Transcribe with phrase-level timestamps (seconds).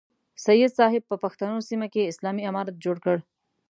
[0.45, 3.17] سید صاحب په پښتنو سیمه کې اسلامي امارت جوړ کړ.